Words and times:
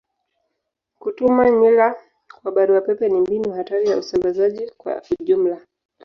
Kutuma 0.99 1.49
nywila 1.51 1.95
kwa 2.41 2.51
barua 2.51 2.81
pepe 2.81 3.09
ni 3.09 3.21
mbinu 3.21 3.51
hatari 3.51 3.89
ya 3.89 3.97
usambazaji 3.97 4.71
kwa 4.77 5.01
ujumla. 5.19 5.61